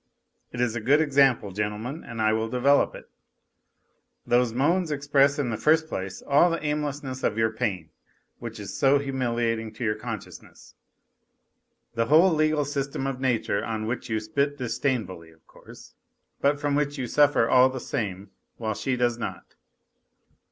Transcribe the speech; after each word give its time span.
It 0.51 0.59
is 0.59 0.75
a 0.75 0.81
good 0.81 0.99
example, 0.99 1.51
gentle 1.51 1.77
men, 1.77 2.03
and 2.03 2.19
I 2.23 2.33
will 2.33 2.49
develop 2.49 2.95
it. 2.95 3.07
Those 4.25 4.51
moans 4.51 4.89
express 4.89 5.37
in 5.37 5.51
the 5.51 5.57
first 5.57 5.87
place 5.87 6.23
all 6.23 6.49
the 6.49 6.65
aimlessness 6.65 7.21
of 7.21 7.37
your 7.37 7.51
pain, 7.51 7.91
wjiich 8.41 8.59
is 8.61 8.75
so 8.75 8.97
humiliating 8.97 9.71
to 9.73 9.83
your 9.83 9.93
consciouness; 9.93 10.73
the 11.93 12.07
whole 12.07 12.33
legal 12.33 12.65
system 12.65 13.05
of 13.05 13.19
nature 13.19 13.63
on 13.63 13.85
which 13.85 14.07
60 14.07 14.13
NOTES 14.13 14.25
FROM 14.25 14.31
UNDERGROUND 14.31 14.59
you 14.59 14.65
spit 14.65 14.65
disdainfully, 14.65 15.29
of 15.29 15.45
course, 15.45 15.93
but 16.41 16.59
from 16.59 16.73
which 16.73 16.97
you 16.97 17.05
suffer 17.05 17.47
all 17.47 17.69
the 17.69 17.79
same 17.79 18.31
while 18.57 18.73
she 18.73 18.95
does 18.95 19.19
not. 19.19 19.53